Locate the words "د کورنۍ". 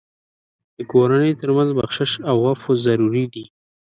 0.77-1.31